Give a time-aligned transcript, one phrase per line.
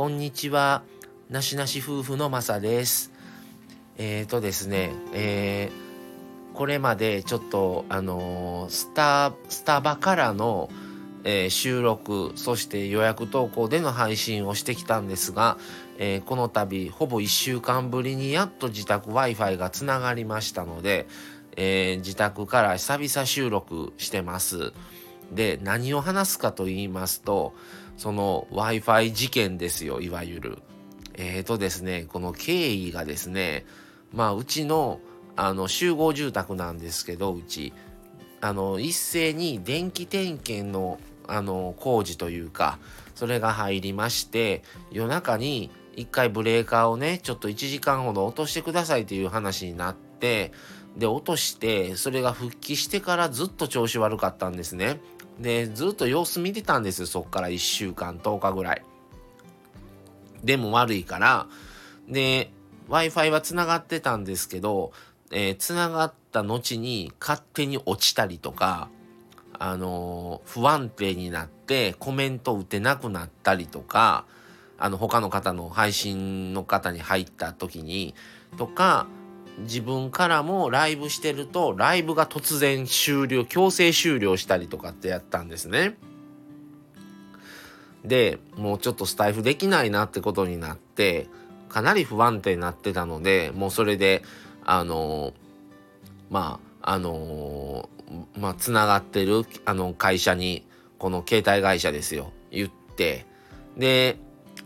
[0.00, 0.82] こんにちは。
[1.28, 3.12] なしなし夫婦のまさです。
[3.98, 10.70] えっ、ー、とですね、えー、これまでちょっと、あのー、スタ、スタバからの、
[11.24, 15.58] えー、収録、そして予約投稿での配信をしてきたんですが、
[15.98, 21.08] えー、この度、ほぼ1週間ぶりにやっと自宅 Wi-Fi がつながりましたので、
[21.58, 24.72] えー、自宅から久々収録してます。
[25.30, 27.52] で、何を話すかと言いますと、
[28.00, 30.58] その Wi-Fi 事件ですよ、いわゆる。
[31.18, 33.66] えーとですね、この経緯がですね、
[34.14, 35.00] まあ、うちの、
[35.36, 37.74] あの、集合住宅なんですけど、うち、
[38.40, 42.78] あの、一斉に電気点検の、あの、工事というか、
[43.14, 50.52] それが入りまして、夜中に一回ブレーカーをね、ちょっと1時間ほど落としてくださいという話になって、
[50.96, 55.02] で、落として、それが復帰してからずっと調子悪かったんですね。
[55.40, 58.82] で、ずっと様子見てたんですよ、そっから1週間、10日ぐらい。
[60.44, 61.46] でも悪いから、
[62.08, 62.52] で、
[62.88, 64.92] Wi-Fi は繋がってたんですけど、
[65.30, 68.90] えー、繋がった後に勝手に落ちたりとか、
[69.58, 74.26] あのー、不安定になってコメント打てなくなったりとか、
[74.78, 78.14] あの、他の方の配信の方に入った時に、
[78.58, 79.06] とか、
[79.58, 85.96] 自分からもライブしてると、ライブが突然終了、強制終了したりとかってやったんですね。
[88.04, 91.26] で、もうちょっとスタイフできないなってことになって、
[91.68, 94.22] かなり不安定になってたので、もうそれで、
[94.64, 95.34] あの
[96.30, 97.88] まあ、あの
[98.36, 100.66] まあ、つながってる、あの、会社に、
[100.98, 103.26] この携帯会社ですよ、言って、
[103.76, 104.18] で、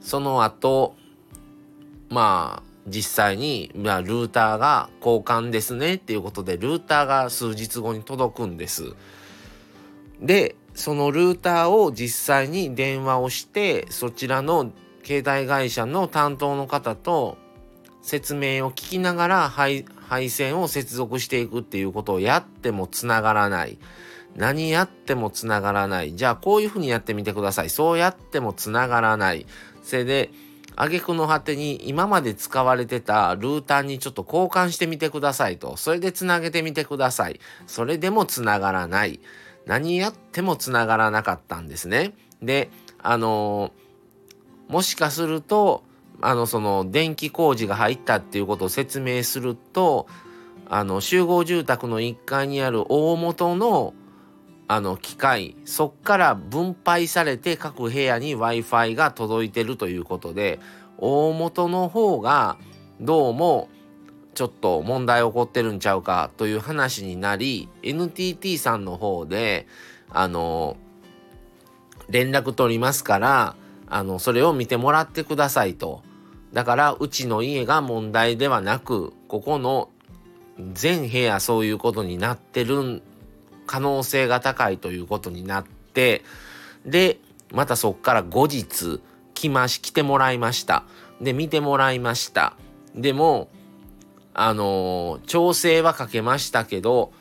[0.00, 0.94] その後、
[2.08, 8.94] まあ、実際に、まあ、ルーターが交換ですねっていうことで、ルーターが数日後に届くんです。
[10.20, 14.70] で、そのルーターを実際に電話をして、そちらの
[15.04, 17.36] 携帯会社の担当の方と
[18.02, 19.84] 説明を聞きながら配
[20.30, 23.78] 線を接続していくっていうことをやっても繋がらない。
[24.36, 26.14] 何やっても繋がらない。
[26.14, 27.70] じゃあこういうふうにやってみてください。
[27.70, 29.46] そうやっても繋がらない。
[29.82, 30.30] それで、
[30.82, 35.76] 挙句の果てに今まで使われてたルーターにちょっと交換してみてくださいと。
[35.76, 37.38] それで繋げてみてください。
[37.66, 39.20] それでも繋がらない。
[39.66, 42.14] 何やっても繋がらなかったんですね。
[42.42, 42.70] で、
[43.02, 45.84] あのー、もしかすると、
[46.22, 50.06] あの、その、電気工事が入ったっていうことを説明すると、
[50.68, 53.92] あの、集合住宅の1階にある大元の
[54.72, 60.60] あの機械そっから分配されて各部屋に Wi-Fi が届いてるということで
[60.98, 62.56] 大元の方が
[63.00, 63.68] どうも
[64.32, 69.66] ちょっと問題起こってるんちゃうかという話になり NTT さんの方で
[70.08, 70.76] あの
[72.08, 73.56] 連絡取りますから
[73.88, 76.02] あのそれを見てもらってくださいと。
[76.52, 79.88] だからうちの家が問題ではなくここの
[80.72, 83.02] 全部屋そういうことになってるん
[83.70, 86.24] 可能性が高いということになって、
[86.84, 87.20] で、
[87.52, 89.00] またそっから後日
[89.34, 90.82] 来まし、来てもらいました。
[91.20, 92.54] で、見てもらいました。
[92.96, 93.48] でも、
[94.34, 97.12] あのー、調整はかけましたけど、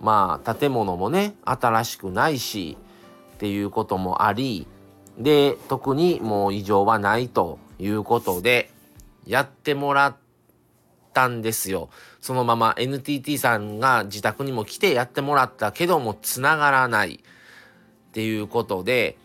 [0.00, 2.76] まあ、建物もね、新しくないし、
[3.34, 4.66] っていうこともあり、
[5.18, 8.72] で、特にもう異常はないということで、
[9.24, 10.29] やってもらって
[11.20, 11.90] たんですよ。
[12.20, 19.18] そのまま NTT さんが自宅にも来てやってもらったけども繋がらないっていうことで、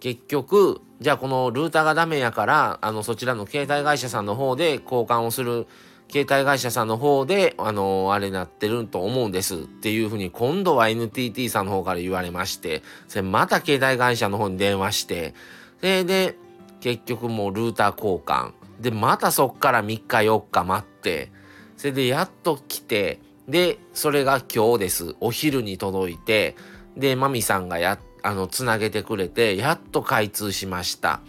[0.00, 5.66] 結局、じゃあこのルーターがダメやから、あの、そちらの携帯会社さんの方で交換をする、
[6.08, 15.34] 携帯会社さんの方で、あの、あれなってると思うんですっていうふうに今度は NTT さんの方から言われまして、それまた携帯会社の方に電話して、
[15.80, 16.36] それで、
[16.80, 18.52] 結局もうルーター交換。
[18.80, 21.32] で、またそっから3日4日待って、
[21.76, 25.14] それでやっと来て、で、それが今日です。
[25.20, 26.56] お昼に届いて、
[26.96, 31.20] で、マミさんがや、あの、つなげてくれて、やっと開通しました。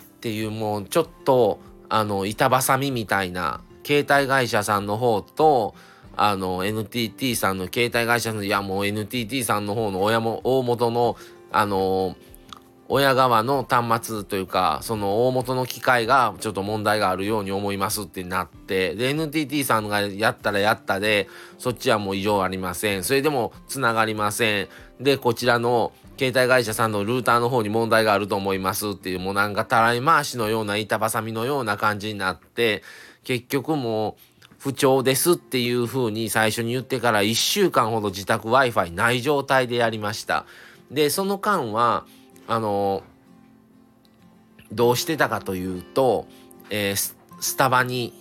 [0.00, 5.74] っていう、もうちょっと、あの、板挟みみたいな、携帯会社さんの方と、
[6.16, 11.16] あの、NTT さんの携帯会社の、いや、もう NTT さんの方の親も、大元の、
[11.50, 12.16] あの
[12.90, 23.04] 親側の端末というか、その大元の機械がちょっと問題があるように思いますってなって、で、NTT さんがやったらやったで、そっちはもう異常ありません。
[23.04, 24.68] それでも繋がりません。
[25.00, 32.82] で、こちらの携帯会社さんのルーターの方に問題があると思いますっていう、もうなんかたらい回しのような板挟みのような感じになって、
[33.22, 40.46] 結局もう不調ですっていう風に最初に言ってから1週間ほど自宅 Wi-Fi ない状態でやりました。
[40.90, 42.06] で、その間は、
[42.48, 43.02] あの
[44.72, 46.26] どうしてたかというと、
[46.70, 48.12] えー、スタバに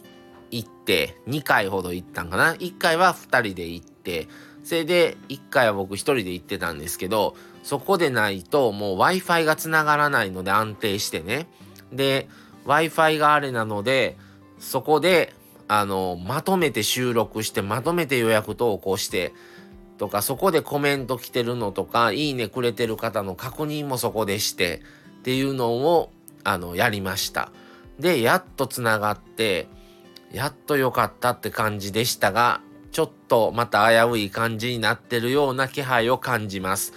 [0.51, 2.53] 行って2回ほど行ったんかな。
[2.53, 4.27] 1回は2人で行って
[4.63, 11.47] それで1回は僕1人で行ってたんですけどそこでないともう w i f i がつながらないので安定してね。
[11.91, 12.27] で
[12.65, 14.17] w i f i があれなので
[14.59, 15.33] そこで
[15.69, 19.33] あのまとめて収録してまとめて予約投稿して
[19.97, 24.81] とかそこでコメント来てるのとかいいねくれてる方の確認もそこでして
[25.19, 26.11] っていうのを
[26.43, 27.51] あのやりました。
[27.99, 29.67] でやっとつながって
[30.31, 32.61] やっと良かったって感じでしたが
[32.91, 36.93] ちょっとまた危うい感じになってるような気配を感じます。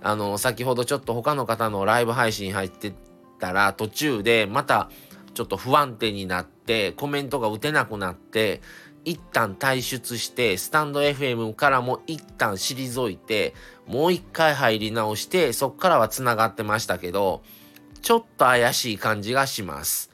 [0.00, 2.92] あの先ほどちょっと他の方のライブ配信入って
[3.40, 4.90] たら途中でまた
[5.32, 8.60] ちょっと不安定になってコメントが打てなくなって
[9.04, 13.54] 一旦退出してスタンド FM からも一旦退いて
[13.86, 17.42] もう一回入り直してそっからは繋がってましたけど
[18.00, 20.10] ちょっと怪しい感じがします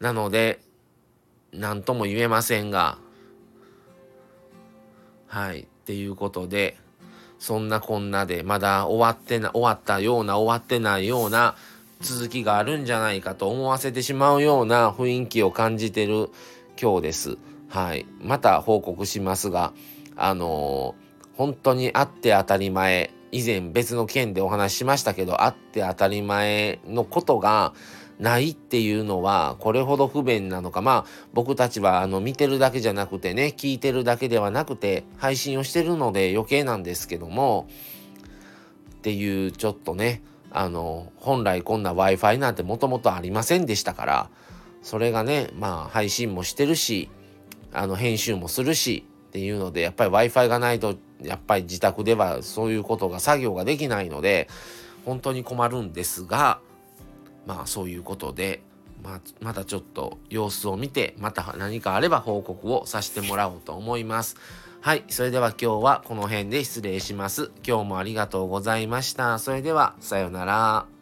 [0.00, 0.60] なので
[1.52, 2.98] 何とも言えませんが
[5.26, 6.76] はいっていうことで
[7.38, 11.56] そんなこんなでまだ終わってな終わったような終わってないような
[12.00, 16.30] 続きがあるんじゃないかと思わせてしまうような雰囲気を感じてる
[16.80, 17.49] 今日です。
[17.70, 18.04] はい。
[18.20, 19.72] また報告しますが、
[20.16, 27.72] あのー、本当にあって当たり前、以前別の件でお話ししましたけど、あって当たり前のことが、
[28.18, 37.66] ないっていうのはこれほど不便なのかまあ僕たちはあの見てるだけじゃなくてね聞いてるだけではなくて配信をしてるので余計なんですけども
[38.92, 44.30] っていうちょっとねあの本来こんな w i f i なんてもともとありませんでしたから
[44.82, 47.08] それがねまあ配信もしてるし
[47.72, 54.48] あの編集もするしっていうのでやっぱり w i f i がないとやっぱり自宅ではそういうことが作業ができないので
[55.04, 56.60] 本当に困るんですが
[57.46, 58.62] まあそういうことで、
[59.02, 64.36] まあ、またちょっと様子を見てまた何かあれば報告をさせてもらおうと思います。
[64.82, 65.04] はい。
[65.08, 67.50] それでは今日はこの辺で失礼します。
[67.66, 69.38] 今日もありがとうございました。
[69.38, 70.99] それでは、さようなら。